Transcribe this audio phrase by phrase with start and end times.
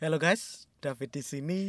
[0.00, 1.60] Halo guys, David di sini.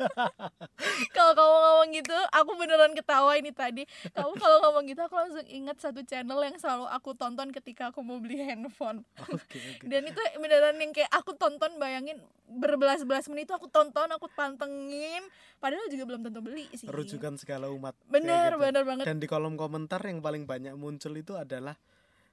[1.14, 5.46] kalau kamu ngomong gitu aku beneran ketawa ini tadi kamu kalau ngomong gitu aku langsung
[5.46, 9.84] ingat satu channel yang selalu aku tonton ketika aku mau beli handphone Oke, oke.
[9.92, 12.16] dan itu beneran yang kayak aku tonton bayangin
[12.48, 15.20] berbelas-belas menit itu aku tonton aku pantengin
[15.60, 17.92] padahal juga belum tentu beli sih Rujukan segala umat.
[18.08, 18.64] bener gitu.
[18.66, 21.76] bener banget Dan di kolom komentar yang paling banyak muncul itu adalah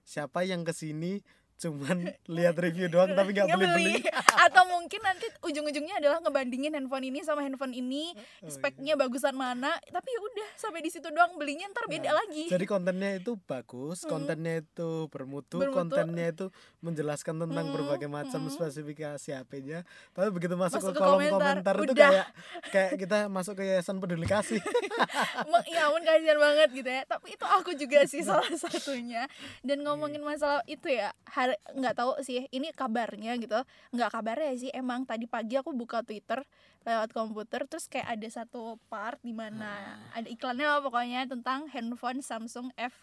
[0.07, 1.19] siapa yang ke sini
[1.57, 1.97] cuman
[2.37, 4.01] lihat review doang tapi nggak beli-beli.
[4.49, 8.49] atau mungkin nanti ujung-ujungnya adalah ngebandingin handphone ini sama handphone ini iya.
[8.49, 12.47] speknya bagusan mana tapi ya udah sampai di situ doang belinya ntar beda Nah, lagi
[12.47, 14.09] Jadi kontennya itu bagus, Hmm.
[14.15, 15.75] kontennya itu bermutu, Bermutu.
[15.75, 16.45] kontennya itu
[16.79, 18.53] menjelaskan tentang Hmm, berbagai macam hmm.
[18.55, 19.83] spesifikasi HP-nya.
[20.15, 22.25] Tapi begitu masuk, Masuk ke ke kolom komentar, komentar, itu kayak
[22.71, 24.63] kayak kita masuk ke yayasan peduli kasih.
[25.67, 29.27] Ya ampun kasihan banget gitu ya tapi itu aku juga sih salah satunya
[29.61, 31.11] dan ngomongin masalah itu ya
[31.49, 33.59] nggak tahu sih ini kabarnya gitu
[33.91, 36.43] nggak kabarnya sih emang tadi pagi aku buka twitter
[36.81, 39.71] lewat komputer terus kayak ada satu part di mana
[40.11, 42.95] ada iklannya lah pokoknya tentang handphone Samsung F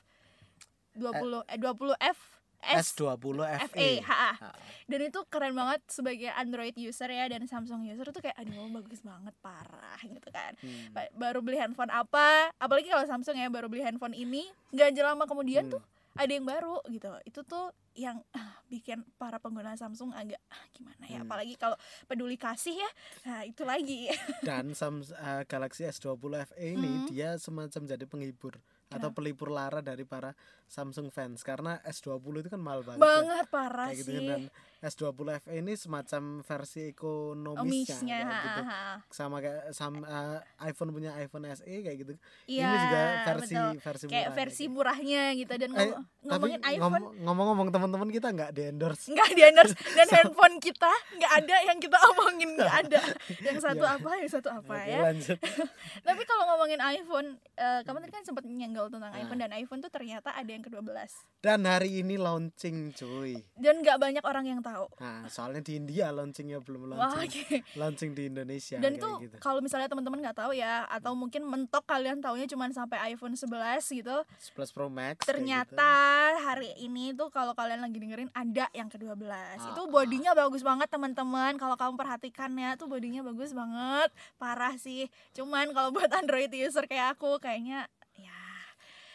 [0.94, 2.19] 20 eh 20 F
[2.64, 3.69] S S20 FE.
[3.69, 4.56] FE HA Ah.
[4.88, 9.04] dan itu keren banget sebagai Android user ya dan Samsung user tuh kayak aduh bagus
[9.04, 10.88] banget parah gitu kan Hmm.
[10.91, 15.28] Ba- baru beli handphone apa apalagi kalau Samsung ya baru beli handphone ini nggak lama
[15.28, 15.76] kemudian Hmm.
[15.76, 15.82] tuh
[16.14, 17.10] ada yang baru gitu.
[17.26, 21.22] Itu tuh yang ah, bikin para pengguna Samsung agak ah, gimana ya?
[21.22, 21.26] Hmm.
[21.26, 21.74] apalagi kalau
[22.06, 22.90] peduli kasih ya.
[23.26, 24.10] Nah itu lagi.
[24.42, 26.18] Dan Sam, eh, Galaxy S20
[26.54, 27.06] FE ini Hmm.
[27.10, 28.54] dia semacam jadi penghibur
[28.95, 29.17] atau Kenapa?
[29.17, 30.31] pelipur lara dari para
[30.64, 32.97] Samsung fans karena S20 itu kan mahal banget.
[32.97, 33.05] ya.
[33.05, 34.25] banget parah Kayak gitu sih kan.
[34.25, 34.42] dan
[34.83, 38.61] S20 FE ini semacam versi ekonomisnya ha, gitu.
[38.62, 38.81] ha.
[39.09, 42.12] Sama kayak sama eh, iPhone punya iPhone SE kayak gitu.
[42.47, 43.72] Iya, ini juga versi betul.
[43.78, 44.72] versi kayak murah versi gitu.
[44.72, 49.05] murahnya gitu dan Eh, ngom- Tapi ngomongin iPhone ngom- ngomong-ngomong teman-teman kita nggak di endorse.
[49.06, 53.00] nggak di endorse dan handphone kita nggak ada yang kita omongin nggak ada
[53.42, 53.95] yang satu Ya.
[53.95, 55.39] apa yang satu apa Oke, ya lanjut.
[56.06, 59.19] tapi kalau ngomongin iPhone eh, kamu tadi kan sempat nyenggol tentang Nah.
[59.19, 60.91] iPhone dan iPhone tuh ternyata ada yang ke-12
[61.39, 63.37] Dan hari ini launching cuy.
[63.55, 67.45] dan nggak banyak orang yang tahu Nah, soalnya di India launchingnya belum wah launching.
[67.45, 69.37] oke Launching di Indonesia dan tuh gitu.
[69.39, 73.50] kalau misalnya teman-teman nggak tahu ya atau mungkin mentok kalian taunya cuma sampai iPhone 11
[73.91, 74.17] gitu
[74.55, 75.84] 11 Pro Max ternyata
[76.31, 76.43] gitu.
[76.43, 79.21] hari ini tuh kalau kalian lagi dengerin ada yang ke-12
[79.65, 79.87] itu Ah.
[79.87, 85.71] bodinya bagus banget teman-teman kalau kamu perhatikan ya tuh bodinya bagus banget parah sih cuman
[85.71, 87.84] kalau buat Android user kayak aku kayaknya ya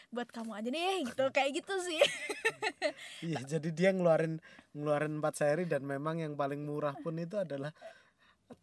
[0.10, 2.02] buat kamu aja deh gitu kayak gitu sih
[3.22, 7.70] Iya, jadi dia ngeluarin ngeluarin 4 seri dan memang yang paling murah pun itu adalah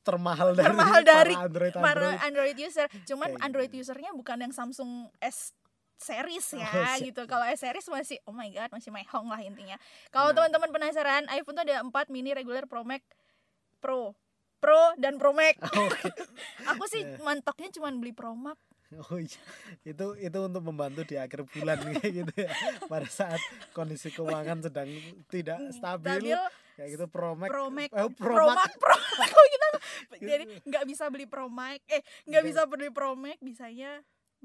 [0.02, 2.18] termahal dari Termahal para dari Android para Android.
[2.20, 3.82] Android user cuman Kayak Android gitu.
[3.84, 5.54] usernya bukan yang Samsung S
[5.96, 9.78] series ya Oh, gitu kalau S series masih oh my god masih mehong lah intinya
[10.10, 10.42] kalau Nah.
[10.42, 13.06] teman-teman penasaran iPhone tuh ada 4 mini regular Pro Max
[13.78, 14.12] Pro
[14.56, 16.10] Pro dan Pro Max Oke.
[16.66, 17.22] aku sih Ya.
[17.22, 18.58] mantoknya cuman beli Pro Max
[19.10, 19.40] Oh iya.
[19.82, 22.50] Itu itu untuk membantu di akhir bulan kayak gitu ya.
[22.86, 23.42] Pada saat
[23.74, 24.88] kondisi keuangan sedang
[25.26, 26.38] tidak stabil, stabil
[26.76, 27.50] kayak gitu Pro Max.
[27.50, 28.58] Pro Max eh, Pro, Pro Max.
[28.62, 29.68] Max Pro Max kok kita
[30.22, 32.48] jadi nggak bisa beli Pro Max eh nggak Oke.
[32.52, 33.90] bisa beli Pro Max bisanya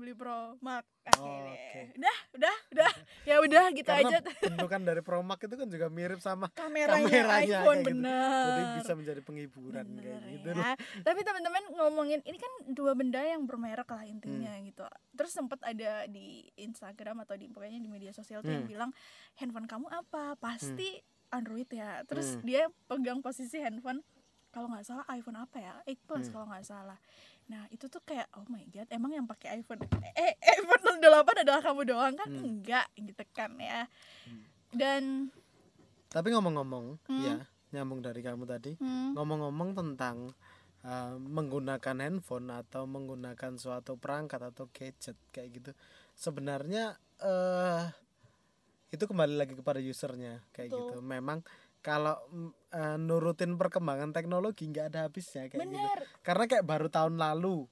[0.01, 1.49] beli Pro Max Oh, Akhirnya.
[1.51, 1.81] oke.
[1.97, 2.91] udah udah udah
[3.23, 7.05] ya udah gitu Karena aja bentukan dari Pro Max itu kan juga mirip sama kameranya,
[7.05, 7.89] kameranya iPhone gitu.
[7.89, 10.47] bener Jadi bisa menjadi penghiburan Bener kayak gitu.
[10.51, 10.71] ya.
[11.01, 14.61] Tapi teman-teman ngomongin ini kan dua benda yang bermerek lah intinya Hmm.
[14.63, 14.85] gitu.
[15.11, 18.71] Terus sempat ada di Instagram atau di pokoknya di media sosial tuh yang Hmm.
[18.71, 18.91] bilang
[19.35, 20.33] handphone kamu apa?
[20.35, 22.05] Pasti Android ya.
[22.05, 22.43] Terus Hmm.
[22.43, 24.05] dia pegang posisi handphone
[24.51, 25.73] kalau nggak salah iPhone apa ya?
[25.87, 26.33] 8 Plus Hmm.
[26.35, 26.99] kalau nggak salah.
[27.47, 31.59] Nah itu tuh kayak oh my god emang yang pakai iPhone eh iPhone 8 adalah
[31.59, 32.29] kamu doang kan?
[32.29, 32.43] Hmm.
[32.45, 33.87] Enggak gitu kan ya.
[34.27, 34.43] Hmm.
[34.71, 35.03] Dan
[36.11, 37.23] Tapi ngomong-ngomong, Hmm.
[37.23, 37.35] ya
[37.71, 40.35] nyambung dari kamu tadi, hmm, ngomong-ngomong tentang
[40.83, 45.71] uh, menggunakan handphone atau menggunakan suatu perangkat atau gadget kayak gitu,
[46.11, 47.87] sebenarnya eh
[48.91, 50.83] itu kembali lagi kepada usernya kayak Betul.
[50.83, 50.97] gitu.
[50.99, 51.47] Memang
[51.81, 52.15] kalau
[52.69, 55.65] eh, nurutin perkembangan teknologi nggak ada habisnya kayak gitu.
[55.67, 55.97] bener.
[56.21, 57.65] Karena kayak baru tahun lalu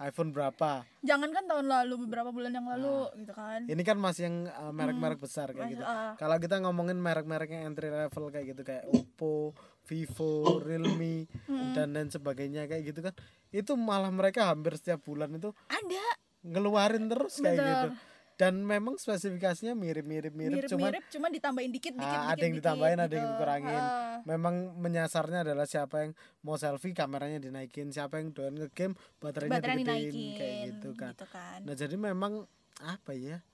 [0.00, 0.80] iPhone berapa?
[1.04, 3.68] Jangan kan tahun lalu beberapa bulan yang lalu gitu kan.
[3.68, 5.84] Ini kan masih yang uh, merek-merek besar kayak Mas- gitu.
[5.84, 6.16] ah.
[6.16, 9.52] Kalau kita ngomongin merek-merek yang entry level kayak gitu kayak Oppo,
[9.84, 11.76] Vivo, Realme Mm.
[11.76, 13.12] dan lain sebagainya kayak gitu kan.
[13.52, 16.04] Itu malah mereka hampir setiap bulan itu ada
[16.40, 17.68] ngeluarin terus kayak Bener.
[17.68, 17.88] gitu.
[18.40, 22.50] Dan memang spesifikasinya mirip-mirip mirip cuman mirip-mirip cuma ditambahin dikit dikit Ah, ada dikit, yang
[22.50, 23.32] dikit ditambahin, ada yang gitu.
[23.36, 23.84] dikurangin.
[23.84, 29.60] Ah, memang menyasarnya adalah siapa yang mau selfie kameranya dinaikin, siapa yang doyan nge-game baterainya
[29.60, 31.12] baterai dinaikin kayak gitu kan.
[31.12, 31.58] gitu kan.
[31.62, 32.32] Nah, jadi memang
[32.80, 33.44] apa ya?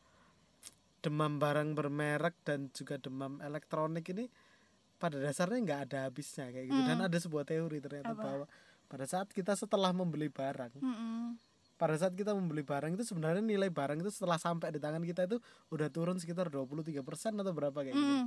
[0.96, 4.26] Demam barang bermerek dan juga demam elektronik ini
[4.96, 7.06] pada dasarnya nggak ada habisnya kayak gitu dan Hmm.
[7.06, 8.22] ada sebuah teori ternyata Apa?
[8.22, 8.46] bahwa
[8.86, 11.36] pada saat kita setelah membeli barang Mm-mm.
[11.76, 15.28] Pada saat kita membeli barang itu sebenarnya nilai barang itu setelah sampai di tangan kita
[15.28, 15.37] itu
[15.69, 16.96] udah turun sekitar 23%
[17.37, 18.25] atau berapa kayak gitu Mm.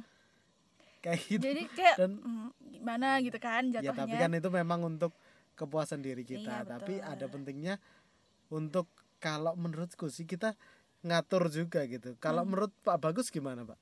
[1.00, 4.80] kayak gitu jadi kayak Dan- mm, gimana gitu kan ya jatuhnya tapi kan itu memang
[4.86, 5.12] untuk
[5.56, 7.10] kepuasan diri kita Iya, tapi betul.
[7.10, 7.76] ada pentingnya
[8.48, 8.86] untuk
[9.18, 10.54] kalau menurutku sih kita
[11.02, 12.52] ngatur juga gitu kalau Hmm.
[12.52, 13.80] menurut Pak Bagus gimana Pak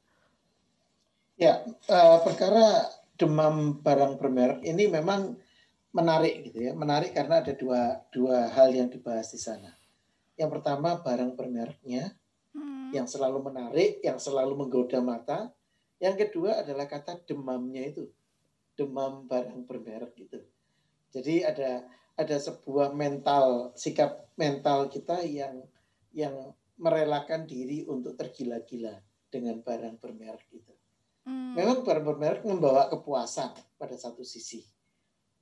[1.38, 5.38] Ya, eh, perkara demam barang bermerek ini memang
[5.95, 6.72] menarik gitu ya.
[6.75, 9.72] Menarik karena ada dua dua hal yang dibahas di sana.
[10.38, 12.13] Yang pertama barang bermereknya
[12.57, 12.89] Mm.
[12.95, 15.54] yang selalu menarik, yang selalu menggoda mata.
[16.01, 18.10] Yang kedua adalah kata demamnya itu.
[18.78, 20.42] Demam barang bermerek gitu.
[21.13, 21.86] Jadi ada
[22.18, 25.66] ada sebuah mental sikap mental kita yang
[26.13, 28.94] yang merelakan diri untuk tergila-gila
[29.30, 30.74] dengan barang bermerek itu.
[31.25, 31.57] Mm.
[31.57, 34.66] Memang barang bermerek membawa kepuasan pada satu sisi.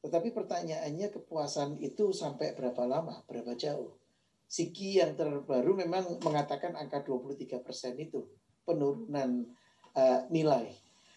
[0.06, 3.98] Tetapi pertanyaannya kepuasan itu sampai berapa lama, berapa jauh?
[4.46, 7.66] Siki yang terbaru memang mengatakan angka 23%
[7.98, 8.30] itu
[8.62, 9.50] penurunan
[9.98, 10.70] eh, nilai.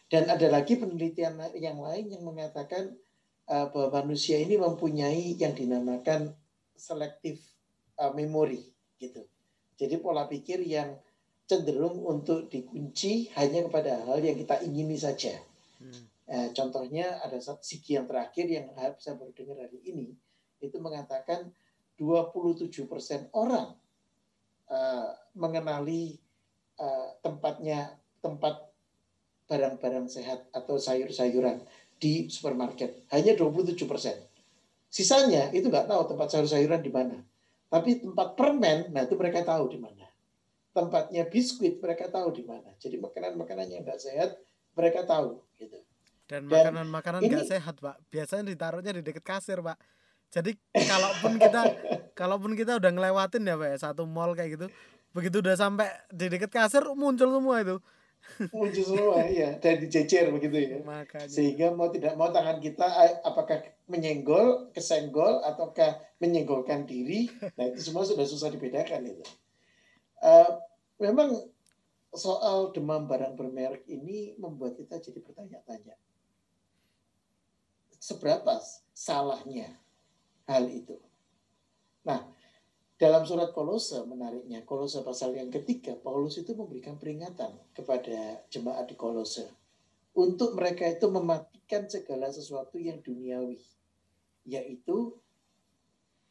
[0.08, 2.96] Dan ada lagi penelitian yang lain yang mengatakan
[3.44, 6.32] eh, bahwa manusia ini mempunyai yang dinamakan
[6.73, 7.44] selective
[8.00, 8.64] eh, memory
[8.96, 9.20] gitu.
[9.76, 10.96] Jadi pola pikir yang
[11.44, 15.37] cenderung untuk dikunci hanya kepada hal yang kita ingini saja.
[15.76, 16.08] Hmm.
[16.28, 18.69] Eh, contohnya ada segi yang terakhir yang
[19.00, 20.12] saya baru dengar hari ini
[20.60, 21.48] itu mengatakan
[21.96, 23.72] 27% orang
[24.69, 25.08] eh,
[25.40, 26.20] mengenali
[26.76, 28.60] eh, tempatnya tempat
[29.48, 31.64] barang-barang sehat atau sayur-sayuran
[31.96, 33.88] di supermarket hanya 27%.
[34.92, 37.16] Sisanya itu nggak tahu tempat sayur-sayuran di mana.
[37.72, 40.04] Tapi tempat permen, nah itu mereka tahu di mana.
[40.76, 42.69] Tempatnya biskuit mereka tahu di mana.
[42.76, 44.36] Jadi makanan-makanan yang nggak sehat
[44.76, 45.80] mereka tahu gitu.
[46.28, 47.96] Dan makanan-makanan nggak sehat Pak.
[48.12, 49.80] Biasanya ditaruhnya di dekat kasir Pak.
[50.28, 51.62] Jadi kalaupun kita
[52.20, 54.66] kalaupun kita udah ngelewatin ya Pak ya, satu mall kayak gitu
[55.16, 57.76] begitu udah sampai di dekat kasir muncul semua itu.
[58.52, 60.78] Muncul semua ya dan dijejer begitu ya.
[60.84, 61.32] Makanya.
[61.32, 67.80] Sehingga mau tidak mau tangan kita eh, apakah menyenggol kesenggol ataukah menyenggolkan diri nah itu
[67.80, 69.25] semua sudah susah dibedakan itu.
[70.20, 70.50] Eh,
[71.00, 71.40] memang
[72.12, 75.96] soal demam barang bermerek ini membuat kita jadi bertanya-tanya
[78.08, 78.56] seberapa
[78.96, 79.76] salahnya
[80.49, 80.96] hal itu.
[82.08, 82.25] Nah
[82.96, 88.96] dalam surat Kolose menariknya Kolose pasal yang ketiga Paulus itu memberikan peringatan kepada jemaat di
[88.96, 89.44] Kolose
[90.16, 93.60] untuk mereka itu mematikan segala sesuatu yang duniawi
[94.49, 95.12] yaitu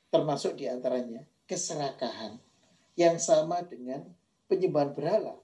[0.10, 2.42] termasuk di antaranya keserakahan
[2.98, 4.02] yang sama dengan
[4.50, 5.38] penyembahan berhala.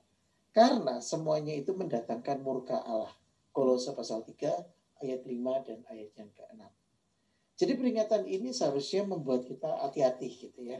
[0.53, 3.13] Karena semuanya itu mendatangkan murka Allah.
[3.53, 6.61] Kolose pasal 3 ayat 5 dan ayat yang ke-6
[7.59, 10.79] jadi peringatan ini seharusnya membuat kita hati-hati gitu ya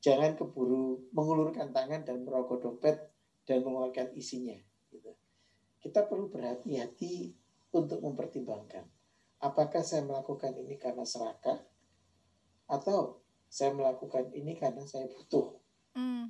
[0.00, 3.12] jangan keburu mengulurkan tangan dan merogoh dompet
[3.44, 4.56] dan mengeluarkan isinya
[4.88, 5.12] gitu
[5.84, 7.36] kita perlu berhati-hati
[7.76, 8.88] untuk mempertimbangkan
[9.44, 11.60] apakah saya melakukan ini karena serakah
[12.68, 15.56] atau saya melakukan ini karena saya butuh.
[15.96, 16.28] Mm.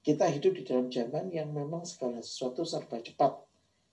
[0.00, 3.36] Kita hidup di dalam zaman yang memang segala sesuatu serba cepat.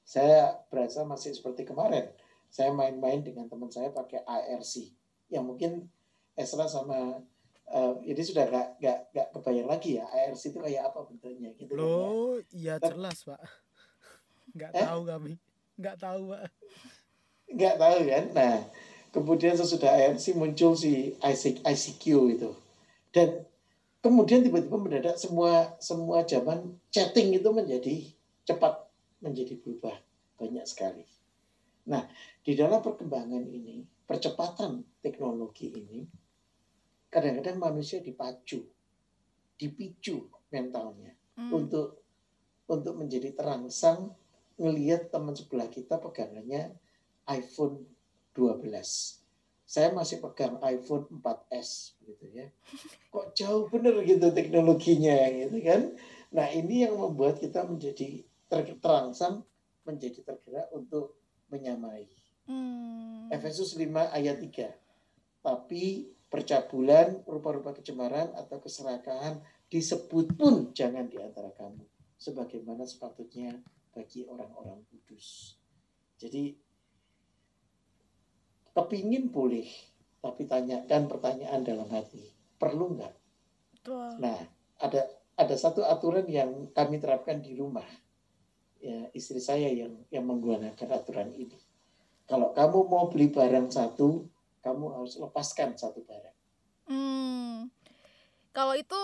[0.08, 2.10] Saya berasa masih seperti kemarin.
[2.48, 4.74] Saya main-main dengan teman saya pakai ARC.
[5.28, 5.72] Yang mungkin
[6.34, 7.20] Esra sama
[7.68, 11.74] eh, ini sudah gak, gak, gak kebayang lagi ya ARC itu kayak apa bentuknya gitu
[11.76, 11.84] kan ya.
[11.84, 13.42] Loh, iya jelas pak.
[14.56, 14.86] Nggak Eh?
[14.88, 15.34] tahu kami,
[15.78, 16.44] nggak tahu pak.
[17.48, 18.56] nggak tahu kan nah
[19.10, 22.52] kemudian sesudah ARC muncul si IC, ICQ itu
[23.16, 23.48] dan
[24.04, 28.04] kemudian tiba-tiba mendadak semua semua zaman chatting itu menjadi
[28.44, 28.84] cepat
[29.24, 29.96] menjadi berubah
[30.36, 31.08] banyak sekali
[31.88, 32.04] nah
[32.44, 36.04] di dalam perkembangan ini percepatan teknologi ini
[37.08, 38.60] kadang-kadang manusia dipacu
[39.58, 41.54] dipicu mentalnya Mm.
[41.54, 42.02] untuk
[42.66, 44.10] untuk menjadi terangsang
[44.58, 46.74] ngelihat teman sebelah kita pegangannya
[47.30, 47.86] iPhone
[48.34, 49.22] 12.
[49.68, 52.50] Saya masih pegang iPhone 4S gitu ya.
[53.14, 55.94] Kok jauh bener gitu teknologinya gitu kan.
[56.34, 59.46] Nah, ini yang membuat kita menjadi ter- terangsang
[59.86, 62.08] menjadi tergerak untuk menyamai.
[62.48, 63.32] Mm.
[63.32, 64.72] Efesus 5 ayat 3.
[65.44, 71.84] Tapi percabulan, rupa-rupa kecemaran atau keserakahan disebut pun jangan di antara kamu.
[72.18, 73.60] Sebagaimana sepatutnya
[73.92, 75.60] bagi orang-orang kudus.
[76.18, 76.56] Jadi
[78.74, 79.68] kepingin boleh,
[80.22, 82.26] tapi tanyakan pertanyaan dalam hati.
[82.58, 83.16] Perlu nggak?
[84.18, 84.40] Nah,
[84.82, 85.02] ada
[85.38, 87.86] ada satu aturan yang kami terapkan di rumah.
[88.78, 91.58] Ya, istri saya yang yang menggunakan aturan ini.
[92.24, 94.28] Kalau kamu mau beli barang satu,
[94.62, 96.36] kamu harus lepaskan satu barang.
[96.86, 97.72] Hmm.
[98.52, 99.00] Kalau itu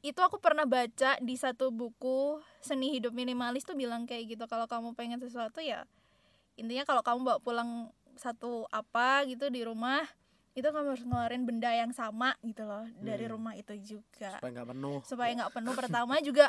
[0.00, 4.64] itu aku pernah baca di satu buku seni hidup minimalis tuh bilang kayak gitu kalau
[4.64, 5.84] kamu pengen sesuatu ya
[6.56, 7.70] intinya kalau kamu bawa pulang
[8.16, 10.00] satu apa gitu di rumah
[10.56, 13.36] itu kamu harus ngeluarin benda yang sama gitu loh dari Hmm.
[13.36, 16.46] rumah itu juga supaya nggak penuh supaya nggak penuh pertama juga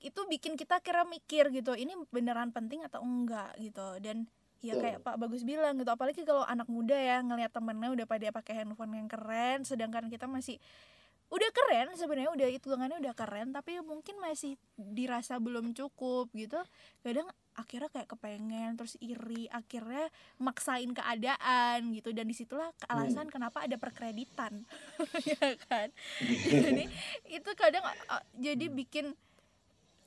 [0.00, 3.54] itu bikin kita kira mikir gitu ini beneran penting atau enggak?
[3.60, 3.98] gitu.
[4.00, 4.26] Dan
[4.64, 8.32] ya kayak Pak Bagus bilang gitu apalagi kalau anak muda ya ngelihat temennya udah pada
[8.32, 10.56] pakai handphone yang keren sedangkan kita masih
[11.28, 16.56] udah keren sebenarnya udah hitungannya udah keren tapi mungkin masih dirasa belum cukup gitu
[17.04, 20.10] kadang akhirnya kayak kepengen terus iri akhirnya
[20.42, 22.10] maksain keadaan gitu.
[22.10, 24.66] Dan di situlah alasan kenapa ada perkreditan.
[25.24, 25.88] Ya kan?
[26.20, 26.90] Jadi
[27.38, 29.14] itu kadang uh, jadi bikin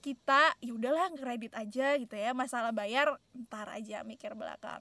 [0.07, 2.31] kita ya udahlah kredit aja gitu ya.
[2.31, 4.79] Masalah bayar ntar aja mikir belakang.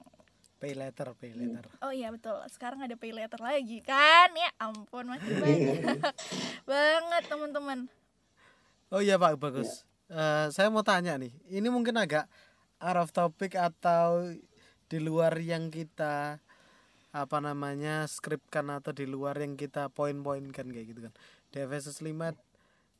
[0.57, 1.51] Pay later pay Hmm.
[1.53, 1.67] later.
[1.83, 2.39] Oh iya betul.
[2.47, 4.31] Sekarang ada pay later lagi kan?
[4.31, 5.83] Ya ampun masih banyak
[6.63, 7.79] banget teman-teman.
[8.87, 9.83] Oh iya pak bagus.
[10.07, 12.31] Eh, saya mau tanya nih ini mungkin agak
[12.79, 14.31] out of topic atau
[14.87, 16.39] di luar yang kita
[17.11, 21.13] apa namanya skripkan atau di luar yang kita poin-poinkan kayak gitu kan.
[21.51, 22.31] Di Efesus 5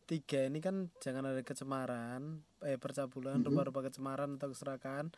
[0.07, 3.45] tiga ini kan jangan ada kecemaran eh percabulan Mhm.
[3.51, 5.11] rupa-rupa kecemaran atau keserakahan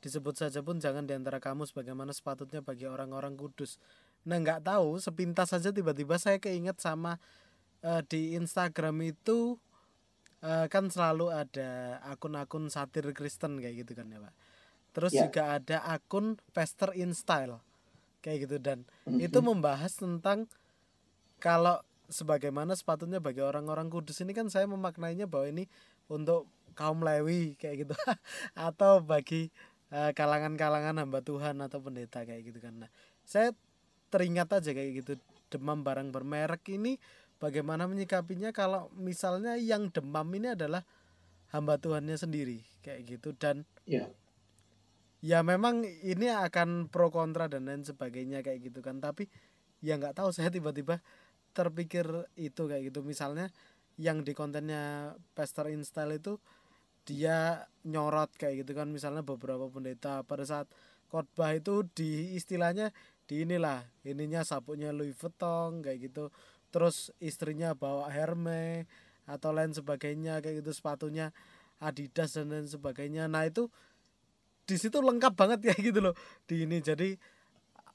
[0.00, 3.76] disebut saja pun jangan di antara kamu sebagaimana sepatutnya bagi orang-orang kudus
[4.24, 7.20] nah nggak tahu sepintas saja tiba-tiba saya keinget sama
[7.84, 9.60] eh, di Instagram itu
[10.42, 14.34] eh, kan selalu ada akun-akun satir Kristen kayak gitu kan ya pak
[14.96, 15.28] terus Ya.
[15.28, 17.60] juga ada akun Pastor in Style
[18.24, 19.20] kayak gitu dan Mhm.
[19.28, 20.48] itu membahas tentang
[21.36, 25.64] kalau sebagaimana sepatutnya bagi orang-orang kudus ini kan saya memaknainya bahwa ini
[26.06, 26.46] untuk
[26.76, 27.94] kaum Lewi kayak gitu.
[28.68, 29.50] Atau bagi
[29.90, 32.86] eh, kalangan-kalangan hamba Tuhan atau pendeta kayak gitu kan.
[32.86, 32.90] Nah
[33.26, 33.54] saya
[34.10, 35.12] teringat aja kayak gitu
[35.50, 36.98] demam barang bermerek ini
[37.38, 40.82] bagaimana menyikapinya kalau misalnya yang demam ini adalah
[41.54, 43.34] hamba Tuhannya sendiri kayak gitu.
[43.36, 44.10] Dan Ya.
[45.22, 48.98] ya memang ini akan pro kontra dan lain sebagainya kayak gitu kan.
[48.98, 49.30] Tapi
[49.84, 50.98] ya nggak tahu saya tiba-tiba
[51.56, 52.04] terpikir
[52.36, 53.00] itu kayak gitu.
[53.00, 53.48] Misalnya
[53.96, 56.36] yang di kontennya Pastor Install itu
[57.08, 58.92] dia nyorot kayak gitu kan.
[58.92, 60.68] Misalnya beberapa pendeta pada saat
[61.08, 62.92] khotbah itu di istilahnya
[63.24, 66.28] di inilah ininya sabuknya Louis Vuitton kayak gitu.
[66.68, 68.84] Terus istrinya bawa Hermes
[69.24, 71.32] atau lain sebagainya kayak gitu sepatunya
[71.80, 73.26] Adidas dan lain sebagainya.
[73.32, 73.72] Nah itu
[74.66, 76.14] di situ lengkap banget kayak gitu loh.
[76.44, 77.16] Di ini jadi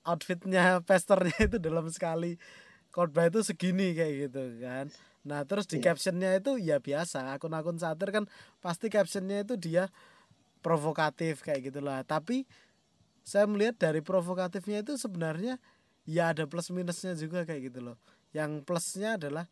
[0.07, 2.39] outfitnya pastornya itu dalam sekali
[2.91, 4.85] khotbah itu segini kayak gitu kan.
[5.23, 5.93] Nah terus di Iya.
[5.93, 8.25] captionnya itu ya biasa akun-akun satir kan
[8.59, 9.87] pasti captionnya itu dia
[10.61, 12.03] provokatif kayak gitulah.
[12.05, 12.45] Tapi
[13.21, 15.57] saya melihat dari provokatifnya itu sebenarnya
[16.05, 17.97] ya ada plus minusnya juga kayak gitu loh.
[18.33, 19.45] Yang plusnya adalah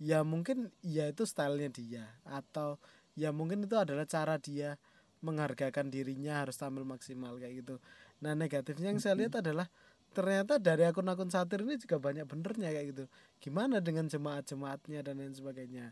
[0.00, 2.80] ya mungkin ya itu stylenya dia atau
[3.18, 4.80] ya mungkin itu adalah cara dia
[5.20, 7.76] menghargakan dirinya harus tampil maksimal kayak gitu.
[8.24, 9.68] Nah negatifnya yang saya lihat adalah
[10.16, 13.04] ternyata dari akun-akun satir ini juga banyak benernya kayak gitu.
[13.42, 15.86] Gimana dengan jemaat-jemaatnya dan lain sebagainya?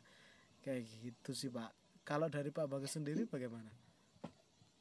[0.64, 1.70] Kayak gitu sih pak.
[2.08, 3.70] Kalau dari pak bagus sendiri bagaimana?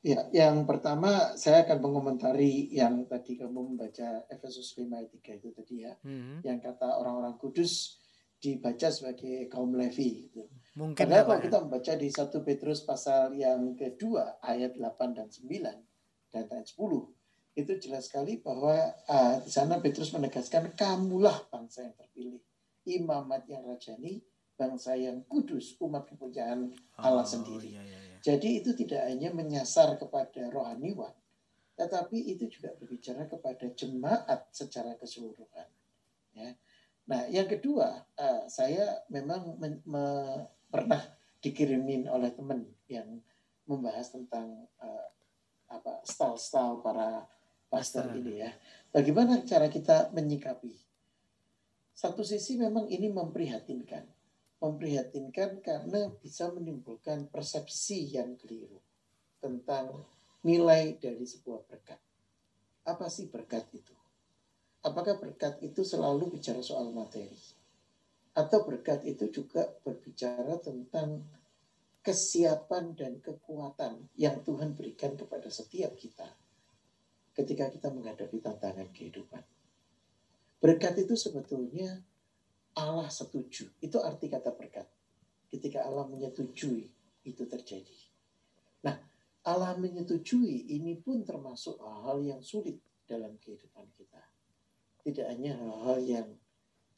[0.05, 5.49] Ya, yang pertama saya akan mengomentari yang tadi kamu membaca Efesus 5 ayat 3 itu
[5.51, 7.97] tadi ya, Hmm, yang kata orang-orang kudus
[8.39, 10.47] dibaca sebagai kaum Levi gitu.
[10.77, 11.43] mungkin Padahal ya, kalau ya.
[11.49, 15.75] kita membaca di 1 Petrus pasal yang kedua ayat 8 dan 9
[16.31, 17.16] dan ayat 10
[17.57, 18.77] itu jelas sekali bahwa
[19.09, 22.41] ah, di sana Petrus menegaskan kamulah bangsa yang terpilih,
[22.85, 24.21] imamat yang rajani,
[24.53, 26.69] bangsa yang kudus, umat kepunyaan
[27.01, 27.73] Allah Oh, sendiri.
[27.73, 28.17] iya, iya, iya.
[28.21, 31.17] Jadi itu tidak hanya menyasar kepada rohaniwan,
[31.73, 35.69] tetapi itu juga berbicara kepada jemaat secara keseluruhan.
[36.37, 36.53] Ya.
[37.09, 41.01] Nah, yang kedua, eh, saya memang men- me- pernah
[41.41, 43.17] dikirimin oleh teman yang
[43.65, 45.07] membahas tentang eh,
[45.67, 47.25] apa style-style para
[47.67, 48.51] pastor ini ya.
[48.91, 50.73] Bagaimana cara kita menyikapi?
[51.93, 54.17] Satu sisi memang ini memprihatinkan
[54.57, 58.81] memprihatinkan karena bisa menimbulkan persepsi yang keliru
[59.37, 60.01] tentang
[60.41, 62.01] nilai dari sebuah berkat.
[62.89, 63.93] Apa sih berkat itu?
[64.81, 67.37] Apakah berkat itu selalu bicara soal materi?
[68.33, 71.25] Atau berkat itu juga berbicara tentang
[72.01, 76.29] kesiapan dan kekuatan yang Tuhan berikan kepada setiap kita
[77.37, 79.45] ketika kita menghadapi tantangan kehidupan.
[80.57, 82.01] Berkat itu sebetulnya
[82.73, 83.69] Allah setuju.
[83.77, 84.89] Itu arti kata berkat.
[85.53, 86.89] Ketika Allah menyetujui,
[87.29, 87.97] itu terjadi.
[88.81, 88.97] Nah,
[89.45, 94.19] Allah menyetujui ini pun termasuk hal-hal yang sulit dalam kehidupan kita.
[95.05, 96.27] Tidak hanya hal-hal yang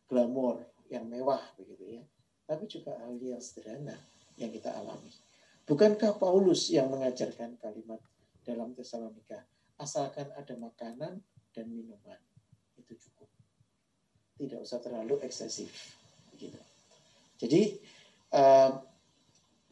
[0.10, 2.04] glamor, yang mewah begitu ya,
[2.50, 3.94] tapi juga hal yang sederhana
[4.40, 5.14] yang kita alami.
[5.70, 8.02] Bukankah Paulus yang mengajarkan kalimat
[8.42, 9.46] dalam Tesalonika,
[9.80, 11.24] asalkan ada makanan
[11.56, 12.20] dan minuman,
[12.76, 13.32] itu cukup.
[14.36, 15.96] Tidak usah terlalu eksesif.
[16.36, 16.60] Begitu.
[17.40, 17.80] Jadi,
[18.36, 18.72] uh,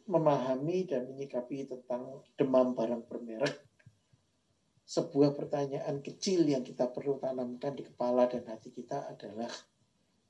[0.08, 3.68] memahami dan menyikapi tentang demam barang bermerek
[4.88, 9.52] sebuah pertanyaan kecil yang kita perlu tanamkan di kepala dan hati kita adalah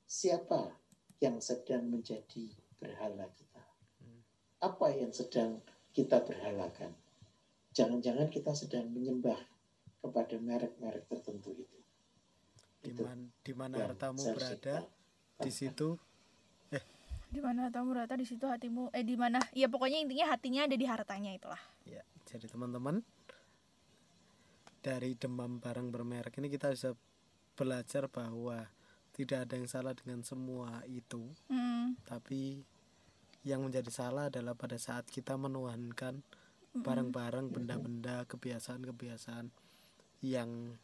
[0.02, 0.74] siapa
[1.22, 2.50] yang sedang menjadi
[2.82, 3.62] berhala kita?
[4.58, 5.62] Apa yang sedang
[5.94, 6.90] kita berhalakan?
[7.70, 9.38] Jangan-jangan kita sedang menyembah
[9.98, 11.78] kepada merek-merek tertentu itu.
[12.78, 14.86] Di mana, di mana hartamu berada,
[15.42, 15.98] di situ?
[16.70, 16.84] Eh.
[17.28, 18.14] Di mana hartamu berada?
[18.14, 18.94] Di situ hatimu.
[18.94, 19.42] Eh di mana?
[19.52, 21.60] Ya pokoknya intinya hatinya ada di hartanya itulah.
[21.84, 23.02] Ya, jadi teman-teman
[24.78, 26.94] dari demam barang bermerek ini kita bisa
[27.58, 28.70] belajar bahwa
[29.12, 31.26] tidak ada yang salah dengan semua itu.
[31.50, 31.98] Mm.
[32.06, 32.62] tapi
[33.46, 36.20] yang menjadi salah adalah pada saat kita menuhankan
[36.76, 39.48] barang-barang benda-benda kebiasaan-kebiasaan
[40.22, 40.74] yang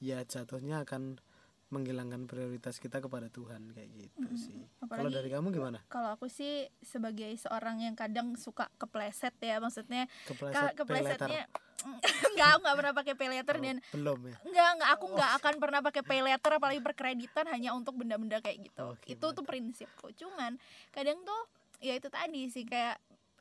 [0.00, 1.20] ya jatuhnya akan
[1.66, 4.38] menghilangkan prioritas kita kepada Tuhan kayak gitu mm -hmm.
[4.38, 4.60] sih.
[4.86, 5.82] Kalau dari kamu gimana?
[5.90, 11.50] Kalau aku sih sebagai seorang yang kadang suka kepleset ya, maksudnya kepleset, keplesetnya
[12.32, 14.36] enggak enggak pernah pakai pay letter oh, dan belum ya?
[14.46, 18.70] Enggak enggak aku enggak akan pernah pakai pay letter apalagi berkreditan hanya untuk benda-benda kayak
[18.70, 18.78] gitu.
[18.78, 20.14] Oh, itu tuh prinsipku.
[20.14, 20.58] Cuman
[20.94, 21.42] kadang tuh
[21.82, 22.96] ya itu tadi sih kayak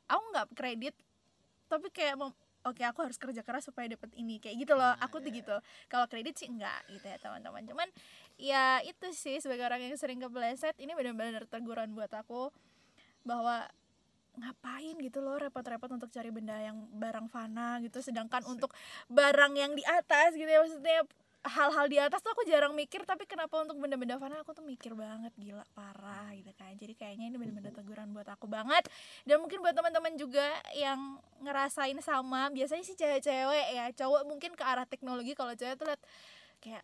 [0.10, 0.96] aku nggak kredit
[1.66, 2.22] tapi kayak
[2.66, 4.98] oke aku harus kerja keras supaya dapat ini kayak gitu loh.
[4.98, 5.40] Nah, aku tuh iya.
[5.40, 5.56] gitu.
[5.88, 7.64] kalau kredit sih enggak gitu ya teman-teman.
[7.70, 7.88] Cuman
[8.36, 12.50] ya itu sih sebagai orang yang sering kepleset ini benar-benar teguran buat aku
[13.24, 13.70] bahwa
[14.36, 18.76] ngapain gitu loh repot-repot untuk cari benda yang barang fana gitu sedangkan untuk
[19.08, 21.08] barang yang di atas gitu ya maksudnya
[21.46, 24.98] hal-hal di atas tuh aku jarang mikir tapi kenapa untuk benda-benda fana aku tuh mikir
[24.98, 28.90] banget gila parah gitu kan jadi kayaknya ini bener-bener teguran buat aku banget
[29.30, 34.64] dan mungkin buat teman-teman juga yang ngerasain sama biasanya sih cewek-cewek ya cowok mungkin ke
[34.66, 36.02] arah teknologi kalau cewek tuh liat
[36.58, 36.84] kayak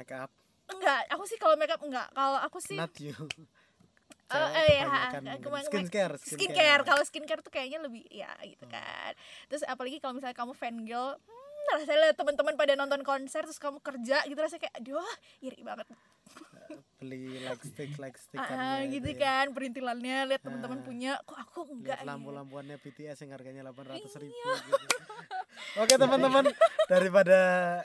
[0.00, 0.32] make up
[0.72, 3.12] enggak aku sih kalau make up enggak kalau aku sih not you
[4.36, 4.84] oh, iya,
[5.64, 6.16] skincare, skincare.
[6.20, 6.82] skincare.
[6.84, 8.74] Kalau skincare tuh kayaknya lebih ya gitu hmm.
[8.76, 9.12] kan.
[9.48, 13.60] Terus apalagi kalau misalnya kamu fan girl, hmm, rasanya lihat teman-teman pada nonton konser terus
[13.60, 15.12] kamu kerja gitu rasanya kayak aduh
[15.44, 15.86] iri banget
[16.98, 19.18] beli like stick like stick ah, gitu ya.
[19.22, 20.84] kan perintilannya lihat teman-teman ah.
[20.84, 24.54] punya kok aku enggak lihat lampu-lampuannya BTS yang harganya delapan ratus ribu iya.
[24.66, 24.96] gitu.
[25.82, 26.44] oke teman-teman
[26.90, 27.38] daripada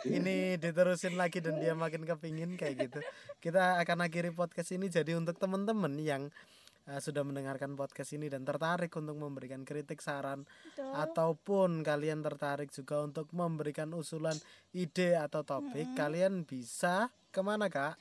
[0.09, 2.99] ini diterusin lagi dan dia makin kepingin kayak gitu
[3.37, 6.33] kita akan akhiri podcast ini jadi untuk teman-teman yang
[6.87, 10.91] uh, sudah mendengarkan podcast ini dan tertarik untuk memberikan kritik saran Betul.
[10.91, 14.35] ataupun kalian tertarik juga untuk memberikan usulan
[14.75, 15.97] ide atau topik -hmm.
[15.97, 17.97] kalian bisa ke mana kak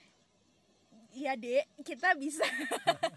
[1.13, 1.65] iya dek.
[1.85, 2.45] Kita bisa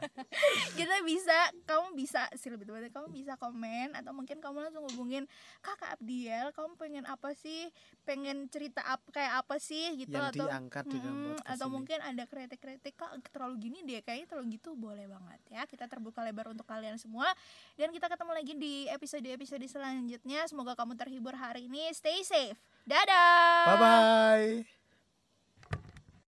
[0.79, 5.25] kita bisa kamu bisa sih lebih tepatnya kamu bisa komen atau mungkin kamu langsung hubungin
[5.63, 7.71] kakak Abdiel kamu pengen apa sih?
[8.03, 12.95] Pengen cerita apa kayak apa sih gitu yang atau diangkat hmm, atau mungkin ada kritik-kritik
[12.95, 14.03] kak terlalu gini deh?
[14.03, 14.75] Kayaknya terlalu gitu.
[14.75, 15.63] Boleh banget ya.
[15.65, 17.27] Kita terbuka lebar untuk kalian semua.
[17.79, 20.45] Dan kita ketemu lagi di episode-episode selanjutnya.
[20.45, 21.89] Semoga kamu terhibur hari ini.
[21.95, 22.59] Stay safe.
[22.85, 23.65] Dadah!
[23.65, 24.84] Bye bye